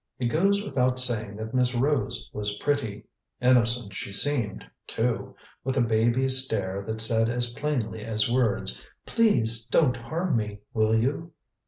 [0.17, 3.05] It goes without saying that Miss Rose was pretty;
[3.39, 9.67] innocent she seemed, too, with a baby stare that said as plainly as words: "Please
[9.67, 11.33] don't harm me, will you?"